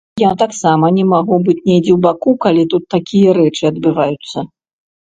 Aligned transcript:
Я 0.21 0.29
таксама 0.41 0.89
не 0.95 1.03
магу 1.11 1.37
быць 1.49 1.57
недзе 1.69 1.91
ў 1.97 1.99
баку, 2.07 2.35
калі 2.47 2.63
тут 2.73 2.83
такія 2.97 3.39
рэчы 3.41 3.63
адбываюцца. 3.73 4.51